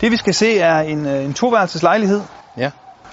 [0.00, 2.20] Det vi skal se er en, øh, en toværelseslejlighed
[2.58, 2.70] Ja.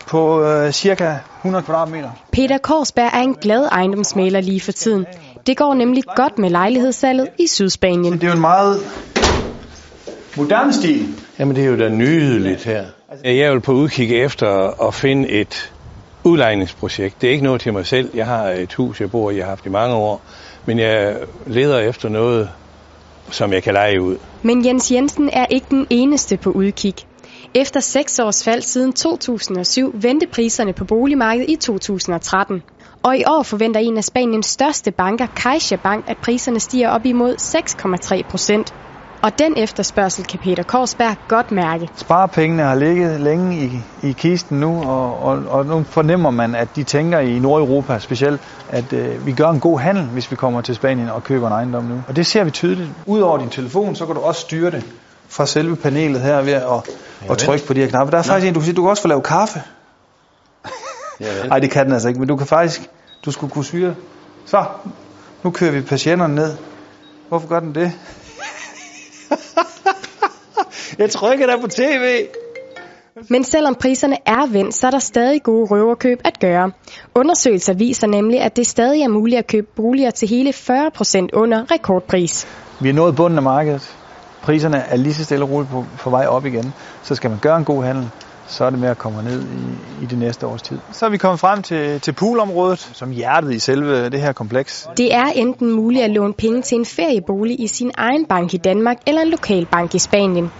[0.07, 2.09] på øh, cirka 100 kvadratmeter.
[2.31, 5.05] Peter Korsberg er en glad ejendomsmaler lige for tiden.
[5.47, 8.13] Det går nemlig godt med lejlighedssalget i Sydspanien.
[8.13, 8.79] Det er jo en meget
[10.37, 11.07] moderne stil.
[11.39, 12.83] Jamen, det er jo da nydeligt her.
[13.23, 14.47] Jeg er jo på udkig efter
[14.87, 15.71] at finde et
[16.23, 17.21] udlejningsprojekt.
[17.21, 18.09] Det er ikke noget til mig selv.
[18.13, 20.21] Jeg har et hus, jeg bor i, jeg har haft i mange år.
[20.65, 21.15] Men jeg
[21.47, 22.49] leder efter noget,
[23.31, 24.17] som jeg kan lege ud.
[24.43, 26.93] Men Jens Jensen er ikke den eneste på udkig.
[27.55, 32.61] Efter seks års fald siden 2007 vendte priserne på boligmarkedet i 2013.
[33.03, 37.35] Og i år forventer en af Spaniens største banker, CaixaBank, at priserne stiger op imod
[38.15, 38.73] 6,3 procent.
[39.21, 41.89] Og den efterspørgsel kan Peter Korsberg godt mærke.
[41.95, 46.67] Sparepengene har ligget længe i, i kisten nu, og, og, og nu fornemmer man, at
[46.75, 50.61] de tænker i Nordeuropa specielt, at øh, vi gør en god handel, hvis vi kommer
[50.61, 52.03] til Spanien og køber en ejendom nu.
[52.07, 52.89] Og det ser vi tydeligt.
[53.05, 54.85] Udover din telefon, så kan du også styre det
[55.29, 56.89] fra selve panelet her ved at,
[57.29, 58.11] at trykke på de her knapper.
[58.11, 59.61] Der er faktisk en, du kan sige, du kan også få lavet kaffe.
[61.47, 62.89] Nej, det kan den altså ikke, men du kan faktisk,
[63.25, 63.95] du skulle kunne styre.
[64.45, 64.65] Så,
[65.43, 66.57] nu kører vi patienterne ned.
[67.29, 67.91] Hvorfor gør den det?
[70.97, 72.27] Jeg trykker der på tv.
[73.29, 76.71] Men selvom priserne er vendt, så er der stadig gode røverkøb at gøre.
[77.15, 81.31] Undersøgelser viser nemlig, at det stadig er muligt at købe boliger til hele 40 procent
[81.31, 82.47] under rekordpris.
[82.81, 83.95] Vi er nået bunden af markedet.
[84.41, 86.73] Priserne er lige så stille og roligt på, på vej op igen.
[87.03, 88.09] Så skal man gøre en god handel,
[88.47, 90.79] så er det med at komme ned i, i det næste års tid.
[90.91, 94.87] Så er vi kommet frem til, til poolområdet, som hjertet i selve det her kompleks.
[94.97, 98.57] Det er enten muligt at låne penge til en feriebolig i sin egen bank i
[98.57, 100.51] Danmark eller en lokal bank i Spanien.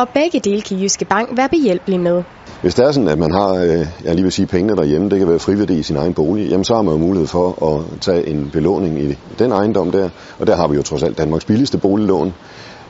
[0.00, 2.22] Og begge dele kan Jyske Bank være behjælpelig med.
[2.62, 5.18] Hvis det er sådan, at man har, øh, jeg lige vil sige, pengene derhjemme, det
[5.18, 8.00] kan være friværdi i sin egen bolig, jamen så har man jo mulighed for at
[8.00, 11.44] tage en belåning i den ejendom der, og der har vi jo trods alt Danmarks
[11.44, 12.34] billigste boliglån.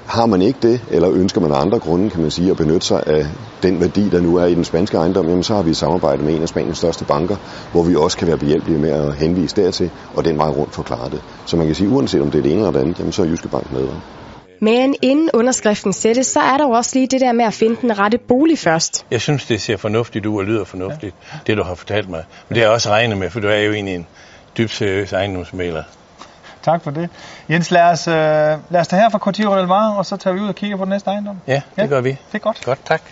[0.06, 2.86] Har man ikke det, eller ønsker man af andre grunde, kan man sige, at benytte
[2.86, 3.26] sig af
[3.62, 6.22] den værdi, der nu er i den spanske ejendom, jamen så har vi et samarbejde
[6.22, 7.36] med en af Spaniens største banker,
[7.72, 11.10] hvor vi også kan være behjælpelige med at henvise dertil, og den vej rundt forklare
[11.10, 11.20] det.
[11.46, 13.22] Så man kan sige, uanset om det er det ene eller det andet, jamen så
[13.22, 13.88] er Jyske Bank med.
[14.62, 17.76] Men inden underskriften sættes, så er der jo også lige det der med at finde
[17.80, 19.06] den rette bolig først.
[19.10, 21.38] Jeg synes, det ser fornuftigt ud og lyder fornuftigt, ja.
[21.46, 22.24] det du har fortalt mig.
[22.48, 24.06] Men det har jeg også regnet med, for du er jo egentlig en
[24.58, 25.82] dybt seriøs ejendomsmaler.
[26.62, 27.08] Tak for det.
[27.50, 30.34] Jens, lad os, øh, lad os tage her fra Cortijo del Mar, og så tager
[30.34, 31.36] vi ud og kigger på den næste ejendom.
[31.46, 31.86] Ja, det Ja.
[31.86, 32.10] gør vi.
[32.10, 32.64] Det er godt.
[32.64, 33.02] Godt, tak.